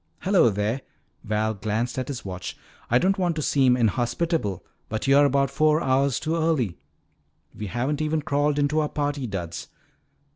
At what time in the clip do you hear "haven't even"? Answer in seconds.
7.67-8.23